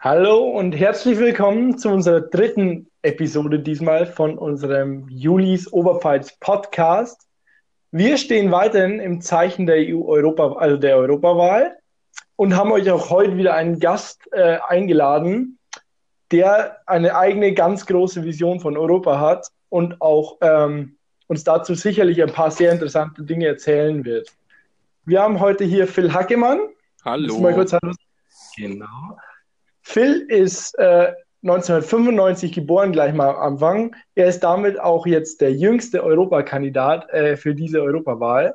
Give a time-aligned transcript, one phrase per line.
[0.00, 7.26] Hallo und herzlich willkommen zu unserer dritten Episode diesmal von unserem Julis Oberpfalz Podcast.
[7.90, 11.78] Wir stehen weiterhin im Zeichen der EU-Europa, also der Europawahl
[12.36, 15.58] und haben euch auch heute wieder einen Gast äh, eingeladen,
[16.30, 20.96] der eine eigene ganz große Vision von Europa hat und auch ähm,
[21.26, 24.28] uns dazu sicherlich ein paar sehr interessante Dinge erzählen wird.
[25.04, 26.60] Wir haben heute hier Phil Hackemann.
[27.04, 27.40] Hallo.
[27.40, 27.92] Mal kurz Hallo.
[28.56, 29.16] Genau.
[29.88, 33.96] Phil ist äh, 1995 geboren, gleich mal am Anfang.
[34.14, 38.54] Er ist damit auch jetzt der jüngste Europakandidat äh, für diese Europawahl,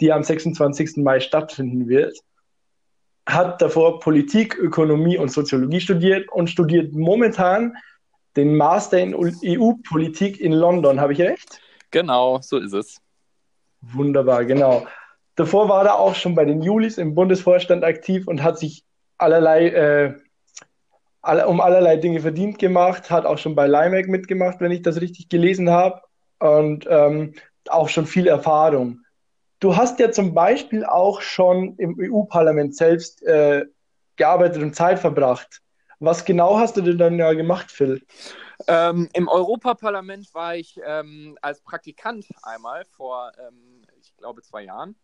[0.00, 0.96] die am 26.
[0.96, 2.18] Mai stattfinden wird.
[3.26, 7.76] Hat davor Politik, Ökonomie und Soziologie studiert und studiert momentan
[8.34, 11.00] den Master in EU-Politik in London.
[11.00, 11.60] Habe ich recht?
[11.92, 13.00] Genau, so ist es.
[13.82, 14.84] Wunderbar, genau.
[15.36, 18.82] Davor war er auch schon bei den Julis im Bundesvorstand aktiv und hat sich
[19.16, 20.14] allerlei äh,
[21.46, 25.28] um allerlei Dinge verdient gemacht, hat auch schon bei Limac mitgemacht, wenn ich das richtig
[25.28, 26.00] gelesen habe,
[26.38, 27.34] und ähm,
[27.68, 29.00] auch schon viel Erfahrung.
[29.60, 33.64] Du hast ja zum Beispiel auch schon im EU-Parlament selbst äh,
[34.16, 35.62] gearbeitet und Zeit verbracht.
[35.98, 38.02] Was genau hast du denn dann ja gemacht, Phil?
[38.68, 44.94] Ähm, Im Europaparlament war ich ähm, als Praktikant einmal vor, ähm, ich glaube, zwei Jahren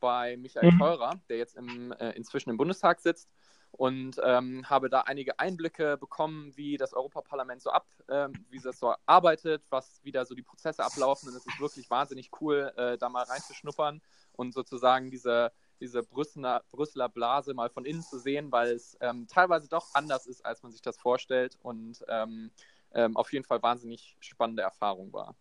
[0.00, 0.78] bei Michael mhm.
[0.78, 3.28] Teurer, der jetzt im, äh, inzwischen im Bundestag sitzt
[3.72, 8.78] und ähm, habe da einige Einblicke bekommen, wie das Europaparlament so ab, äh, wie das
[8.78, 11.28] so arbeitet, was wieder so die Prozesse ablaufen.
[11.28, 16.64] Und es ist wirklich wahnsinnig cool, äh, da mal reinzuschnuppern und sozusagen diese, diese Brüsseler,
[16.70, 20.62] Brüsseler Blase mal von innen zu sehen, weil es ähm, teilweise doch anders ist, als
[20.62, 22.50] man sich das vorstellt und ähm,
[22.92, 25.36] ähm auf jeden Fall wahnsinnig spannende Erfahrung war.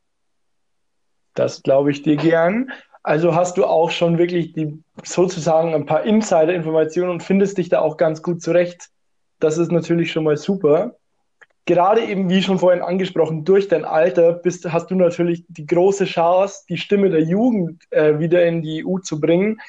[1.34, 2.72] Das glaube ich dir gern.
[3.04, 7.80] Also hast du auch schon wirklich die sozusagen ein paar Insider-Informationen und findest dich da
[7.80, 8.90] auch ganz gut zurecht.
[9.40, 10.96] Das ist natürlich schon mal super.
[11.66, 16.06] Gerade eben, wie schon vorhin angesprochen, durch dein Alter bist, hast du natürlich die große
[16.06, 19.62] Chance, die Stimme der Jugend äh, wieder in die EU zu bringen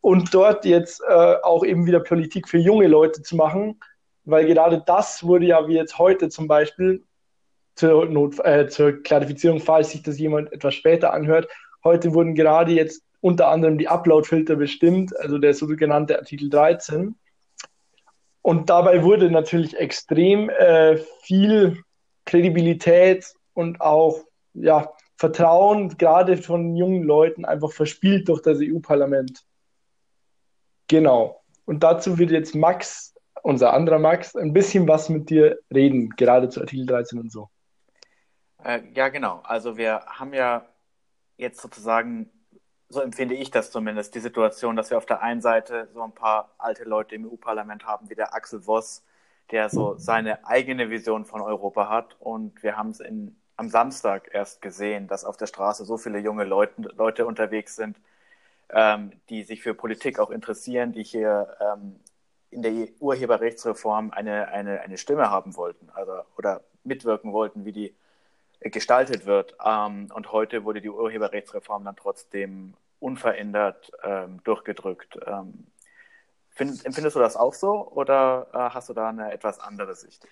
[0.00, 3.80] und dort jetzt äh, auch eben wieder Politik für junge Leute zu machen,
[4.24, 7.02] weil gerade das wurde ja wie jetzt heute zum Beispiel
[7.78, 11.48] zur, Not, äh, zur Klarifizierung, falls sich das jemand etwas später anhört,
[11.84, 17.16] Heute wurden gerade jetzt unter anderem die Upload-Filter bestimmt, also der sogenannte Artikel 13.
[18.42, 21.82] Und dabei wurde natürlich extrem äh, viel
[22.24, 24.24] Kredibilität und auch
[24.54, 29.44] ja, Vertrauen gerade von jungen Leuten einfach verspielt durch das EU-Parlament.
[30.88, 31.42] Genau.
[31.64, 36.48] Und dazu wird jetzt Max, unser anderer Max, ein bisschen was mit dir reden, gerade
[36.48, 37.48] zu Artikel 13 und so.
[38.64, 39.40] Äh, ja, genau.
[39.44, 40.66] Also wir haben ja
[41.36, 42.30] jetzt sozusagen,
[42.88, 46.14] so empfinde ich das zumindest, die Situation, dass wir auf der einen Seite so ein
[46.14, 49.04] paar alte Leute im EU-Parlament haben, wie der Axel Voss,
[49.50, 52.16] der so seine eigene Vision von Europa hat.
[52.20, 53.02] Und wir haben es
[53.56, 57.98] am Samstag erst gesehen, dass auf der Straße so viele junge Leute, Leute unterwegs sind,
[58.70, 62.00] ähm, die sich für Politik auch interessieren, die hier ähm,
[62.50, 67.94] in der Urheberrechtsreform eine, eine, eine Stimme haben wollten also, oder mitwirken wollten, wie die
[68.60, 69.56] gestaltet wird.
[69.64, 75.18] Ähm, und heute wurde die Urheberrechtsreform dann trotzdem unverändert ähm, durchgedrückt.
[75.26, 75.66] Ähm,
[76.50, 80.26] find, empfindest du das auch so oder äh, hast du da eine etwas andere Sicht?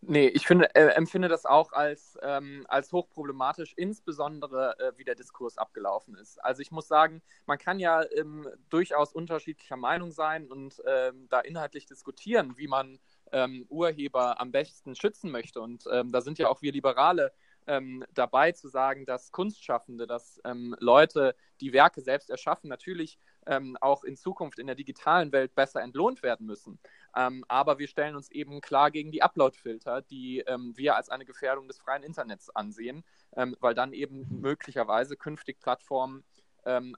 [0.00, 5.16] Nee, ich finde, äh, empfinde das auch als, ähm, als hochproblematisch, insbesondere äh, wie der
[5.16, 6.42] Diskurs abgelaufen ist.
[6.44, 11.40] Also ich muss sagen, man kann ja ähm, durchaus unterschiedlicher Meinung sein und ähm, da
[11.40, 13.00] inhaltlich diskutieren, wie man
[13.32, 15.60] ähm, Urheber am besten schützen möchte.
[15.60, 17.32] Und ähm, da sind ja auch wir Liberale
[17.68, 23.76] ähm, dabei zu sagen, dass Kunstschaffende, dass ähm, Leute, die Werke selbst erschaffen, natürlich ähm,
[23.80, 26.78] auch in Zukunft in der digitalen Welt besser entlohnt werden müssen.
[27.16, 31.24] Ähm, aber wir stellen uns eben klar gegen die Upload-Filter, die ähm, wir als eine
[31.24, 33.04] Gefährdung des freien Internets ansehen,
[33.36, 36.24] ähm, weil dann eben möglicherweise künftig Plattformen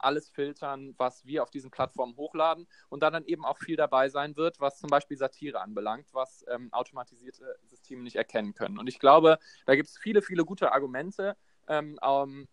[0.01, 4.09] alles filtern, was wir auf diesen Plattformen hochladen und da dann eben auch viel dabei
[4.09, 7.57] sein wird, was zum Beispiel Satire anbelangt, was automatisierte
[7.91, 8.78] Systeme nicht erkennen können.
[8.78, 11.37] Und ich glaube, da gibt es viele, viele gute Argumente.
[11.69, 12.48] Ähm, ähm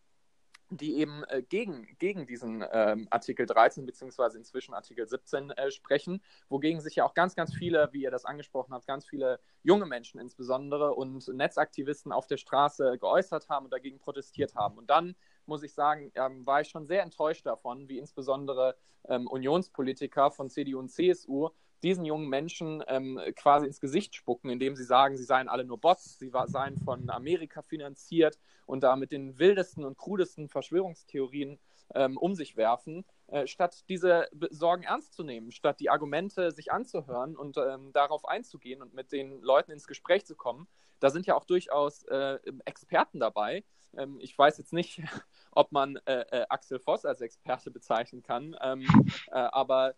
[0.69, 6.21] die eben äh, gegen, gegen diesen ähm, Artikel 13 beziehungsweise inzwischen Artikel 17 äh, sprechen,
[6.49, 9.85] wogegen sich ja auch ganz, ganz viele, wie ihr das angesprochen habt, ganz viele junge
[9.85, 14.77] Menschen insbesondere und Netzaktivisten auf der Straße geäußert haben und dagegen protestiert haben.
[14.77, 18.75] Und dann muss ich sagen, ähm, war ich schon sehr enttäuscht davon, wie insbesondere
[19.07, 21.49] ähm, Unionspolitiker von CDU und CSU
[21.83, 25.79] diesen jungen Menschen ähm, quasi ins Gesicht spucken, indem sie sagen, sie seien alle nur
[25.79, 31.59] Bots, sie war, seien von Amerika finanziert und da mit den wildesten und krudesten Verschwörungstheorien
[31.95, 33.05] ähm, um sich werfen.
[33.27, 38.25] äh, statt diese Sorgen ernst zu nehmen, statt die Argumente sich anzuhören und ähm, darauf
[38.25, 40.67] einzugehen und mit den Leuten ins Gespräch zu kommen.
[40.99, 43.63] Da sind ja auch durchaus äh, Experten dabei.
[43.97, 45.01] Ähm, ich weiß jetzt nicht,
[45.51, 48.87] ob man äh, äh, Axel Voss als Experte bezeichnen kann, ähm,
[49.27, 49.95] äh, aber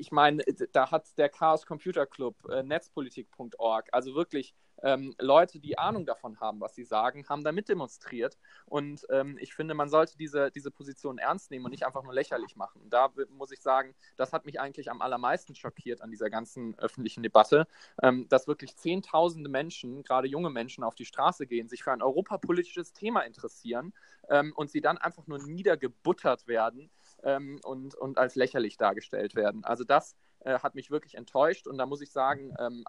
[0.00, 0.42] ich meine,
[0.72, 6.40] da hat der Chaos Computer Club, äh, netzpolitik.org, also wirklich ähm, Leute, die Ahnung davon
[6.40, 8.38] haben, was sie sagen, haben da mitdemonstriert.
[8.66, 12.14] Und ähm, ich finde, man sollte diese, diese Position ernst nehmen und nicht einfach nur
[12.14, 12.80] lächerlich machen.
[12.88, 17.22] Da muss ich sagen, das hat mich eigentlich am allermeisten schockiert an dieser ganzen öffentlichen
[17.22, 17.66] Debatte,
[18.02, 22.02] ähm, dass wirklich Zehntausende Menschen, gerade junge Menschen, auf die Straße gehen, sich für ein
[22.02, 23.92] europapolitisches Thema interessieren
[24.28, 26.90] ähm, und sie dann einfach nur niedergebuttert werden
[27.24, 29.64] ähm, und, und als lächerlich dargestellt werden.
[29.64, 32.84] Also das äh, hat mich wirklich enttäuscht und da muss ich sagen, ähm,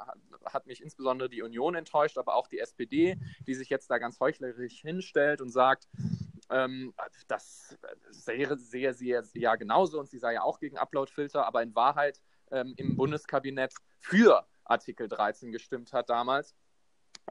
[0.45, 3.18] hat mich insbesondere die Union enttäuscht, aber auch die SPD,
[3.48, 5.88] die sich jetzt da ganz heuchlerisch hinstellt und sagt,
[6.50, 6.94] ähm,
[7.28, 7.78] das
[8.10, 12.74] sehe sie ja genauso und sie sei ja auch gegen Uploadfilter, aber in Wahrheit ähm,
[12.77, 16.56] im Bundeskabinett für Artikel 13 gestimmt hat damals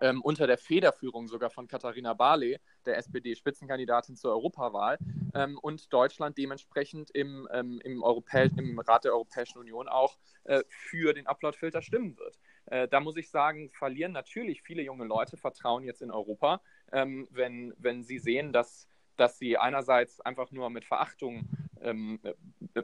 [0.01, 4.99] ähm, unter der Federführung sogar von Katharina Barley, der SPD-Spitzenkandidatin zur Europawahl,
[5.35, 11.13] ähm, und Deutschland dementsprechend im, ähm, im, im, Rat der Europäischen Union auch äh, für
[11.15, 12.39] den Uploadfilter stimmen wird.
[12.67, 16.61] Äh, da muss ich sagen, verlieren natürlich viele junge Leute Vertrauen jetzt in Europa,
[16.93, 21.49] ähm, wenn, wenn sie sehen, dass, dass sie einerseits einfach nur mit Verachtung
[21.81, 22.21] ähm,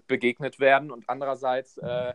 [0.06, 2.14] begegnet werden und andererseits äh,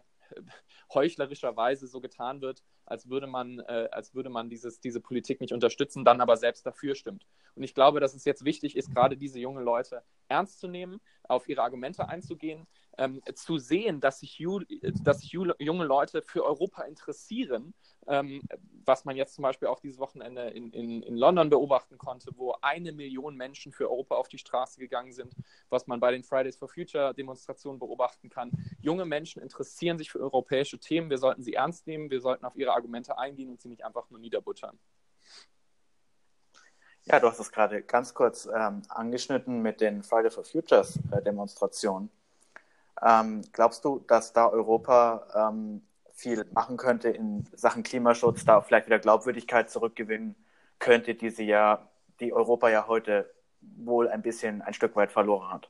[0.93, 5.53] heuchlerischerweise so getan wird, als würde man, äh, als würde man dieses, diese Politik nicht
[5.53, 7.25] unterstützen, dann aber selbst dafür stimmt.
[7.55, 10.99] Und ich glaube, dass es jetzt wichtig ist, gerade diese jungen Leute ernst zu nehmen,
[11.23, 12.67] auf ihre Argumente einzugehen,
[12.97, 14.43] ähm, zu sehen, dass sich,
[15.03, 17.73] dass sich junge Leute für Europa interessieren,
[18.07, 18.41] ähm,
[18.85, 22.55] was man jetzt zum Beispiel auch dieses Wochenende in, in, in London beobachten konnte, wo
[22.61, 25.35] eine Million Menschen für Europa auf die Straße gegangen sind,
[25.69, 28.51] was man bei den Fridays for Future Demonstrationen beobachten kann.
[28.81, 31.09] Junge Menschen interessieren sich für europäische Themen.
[31.09, 34.09] Wir sollten sie ernst nehmen, wir sollten auf ihre Argumente eingehen und sie nicht einfach
[34.09, 34.79] nur niederbuttern.
[37.05, 41.21] Ja, du hast es gerade ganz kurz ähm, angeschnitten mit den Fridays for Futures äh,
[41.21, 42.11] Demonstrationen.
[43.03, 45.81] Ähm, glaubst du, dass da Europa ähm,
[46.13, 50.35] viel machen könnte in Sachen Klimaschutz, da vielleicht wieder Glaubwürdigkeit zurückgewinnen
[50.79, 51.89] könnte, die sie ja,
[52.19, 53.31] die Europa ja heute
[53.61, 55.69] wohl ein bisschen ein Stück weit verloren hat?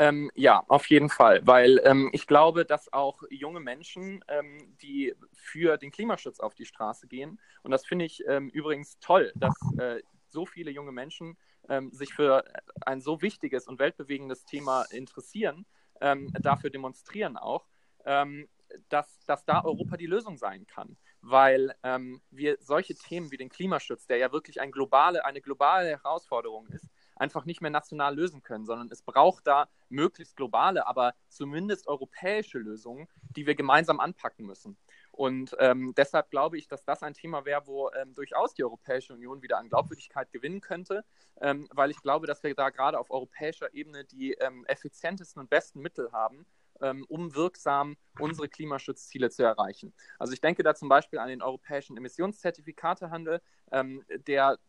[0.00, 5.12] Ähm, ja, auf jeden Fall, weil ähm, ich glaube, dass auch junge Menschen, ähm, die
[5.32, 9.54] für den Klimaschutz auf die Straße gehen, und das finde ich ähm, übrigens toll, dass
[9.78, 11.36] äh, so viele junge Menschen
[11.68, 12.44] ähm, sich für
[12.86, 15.66] ein so wichtiges und weltbewegendes Thema interessieren,
[16.00, 17.66] ähm, dafür demonstrieren auch,
[18.04, 18.48] ähm,
[18.88, 20.96] dass, dass da Europa die Lösung sein kann.
[21.20, 25.88] Weil ähm, wir solche Themen wie den Klimaschutz, der ja wirklich ein globale, eine globale
[25.88, 31.14] Herausforderung ist, einfach nicht mehr national lösen können, sondern es braucht da möglichst globale, aber
[31.28, 34.76] zumindest europäische Lösungen, die wir gemeinsam anpacken müssen.
[35.18, 39.12] Und ähm, deshalb glaube ich, dass das ein Thema wäre, wo ähm, durchaus die Europäische
[39.12, 41.04] Union wieder an Glaubwürdigkeit gewinnen könnte,
[41.40, 45.50] ähm, weil ich glaube, dass wir da gerade auf europäischer Ebene die ähm, effizientesten und
[45.50, 46.46] besten Mittel haben,
[46.80, 49.92] ähm, um wirksam unsere Klimaschutzziele zu erreichen.
[50.20, 53.42] Also ich denke da zum Beispiel an den europäischen Emissionszertifikatehandel,
[53.72, 54.60] ähm, der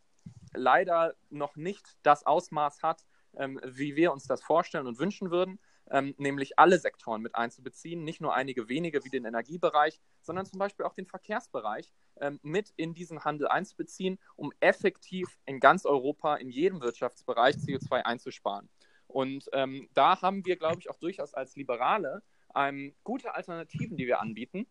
[0.52, 5.60] leider noch nicht das Ausmaß hat, wie wir uns das vorstellen und wünschen würden
[5.90, 10.58] ähm, nämlich alle Sektoren mit einzubeziehen, nicht nur einige wenige wie den Energiebereich, sondern zum
[10.58, 16.36] Beispiel auch den Verkehrsbereich ähm, mit in diesen Handel einzubeziehen, um effektiv in ganz Europa,
[16.36, 18.68] in jedem Wirtschaftsbereich CO2 einzusparen.
[19.06, 22.22] Und ähm, da haben wir, glaube ich, auch durchaus als Liberale
[22.54, 24.66] ähm, gute Alternativen, die wir anbieten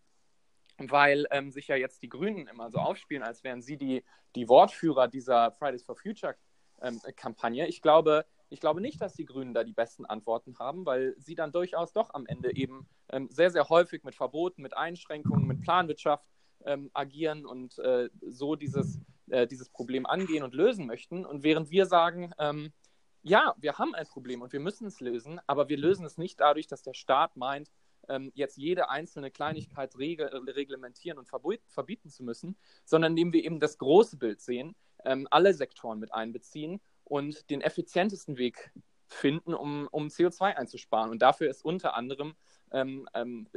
[0.88, 4.02] weil ähm, sich ja jetzt die Grünen immer so aufspielen, als wären sie die,
[4.34, 6.36] die Wortführer dieser Fridays for Future
[6.80, 7.66] ähm, Kampagne.
[7.66, 11.36] Ich glaube, ich glaube nicht, dass die Grünen da die besten Antworten haben, weil sie
[11.36, 15.62] dann durchaus doch am Ende eben ähm, sehr, sehr häufig mit Verboten, mit Einschränkungen, mit
[15.62, 16.26] Planwirtschaft
[16.64, 21.24] ähm, agieren und äh, so dieses, äh, dieses Problem angehen und lösen möchten.
[21.24, 22.72] Und während wir sagen, ähm,
[23.22, 26.40] ja, wir haben ein Problem und wir müssen es lösen, aber wir lösen es nicht
[26.40, 27.70] dadurch, dass der Staat meint,
[28.08, 33.78] ähm, jetzt jede einzelne Kleinigkeit reglementieren und verbieten zu müssen, sondern indem wir eben das
[33.78, 36.80] große Bild sehen, ähm, alle Sektoren mit einbeziehen
[37.10, 38.70] und den effizientesten Weg
[39.08, 41.10] finden, um, um CO2 einzusparen.
[41.10, 42.36] Und dafür ist unter anderem
[42.70, 43.48] ähm, ähm,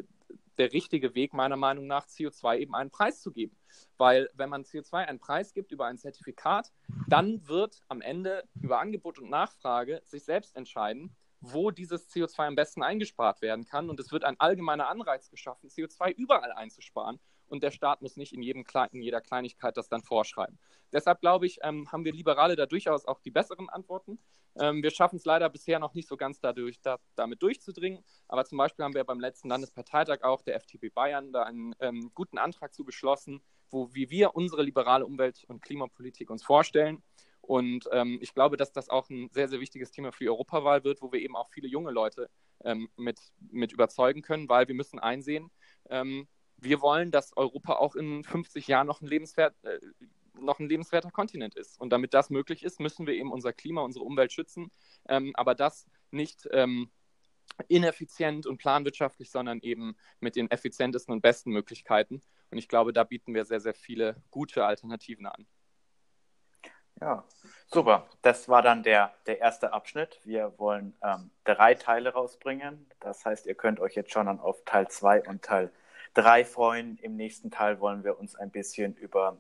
[0.58, 3.56] der richtige Weg meiner Meinung nach, CO2 eben einen Preis zu geben.
[3.98, 6.72] Weil wenn man CO2 einen Preis gibt über ein Zertifikat,
[7.08, 12.56] dann wird am Ende über Angebot und Nachfrage sich selbst entscheiden, wo dieses CO2 am
[12.56, 13.92] besten eingespart werden kann.
[13.92, 17.20] Und es wird ein allgemeiner Anreiz geschaffen, CO2 überall einzusparen
[17.54, 20.58] und der Staat muss nicht in, jedem, in jeder Kleinigkeit das dann vorschreiben.
[20.92, 24.18] Deshalb glaube ich, ähm, haben wir Liberale da durchaus auch die besseren Antworten.
[24.60, 28.04] Ähm, wir schaffen es leider bisher noch nicht so ganz dadurch, da, damit durchzudringen.
[28.28, 32.10] Aber zum Beispiel haben wir beim letzten Landesparteitag auch der FDP Bayern da einen ähm,
[32.16, 37.04] guten Antrag zu beschlossen, wo wie wir unsere liberale Umwelt- und Klimapolitik uns vorstellen.
[37.42, 40.84] Und ähm, ich glaube, dass das auch ein sehr, sehr wichtiges Thema für die Europawahl
[40.84, 42.32] wird, wo wir eben auch viele junge Leute
[42.64, 43.20] ähm, mit,
[43.52, 45.52] mit überzeugen können, weil wir müssen einsehen,
[45.90, 46.28] ähm,
[46.64, 49.80] wir wollen, dass Europa auch in 50 Jahren noch ein, lebenswert, äh,
[50.40, 51.80] noch ein lebenswerter Kontinent ist.
[51.80, 54.72] Und damit das möglich ist, müssen wir eben unser Klima, unsere Umwelt schützen,
[55.08, 56.92] ähm, aber das nicht ähm,
[57.68, 62.22] ineffizient und planwirtschaftlich, sondern eben mit den effizientesten und besten Möglichkeiten.
[62.50, 65.48] Und ich glaube, da bieten wir sehr, sehr viele gute Alternativen an.
[67.02, 67.26] Ja,
[67.68, 68.08] super.
[68.22, 70.20] Das war dann der, der erste Abschnitt.
[70.24, 72.90] Wir wollen ähm, drei Teile rausbringen.
[73.00, 75.83] Das heißt, ihr könnt euch jetzt schon dann auf Teil 2 und Teil 3
[76.46, 76.98] freuen.
[76.98, 79.40] Im nächsten Teil wollen wir uns ein bisschen über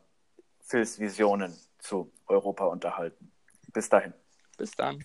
[0.62, 3.32] Phils Visionen zu Europa unterhalten.
[3.74, 4.14] Bis dahin.
[4.58, 5.04] Bis dann.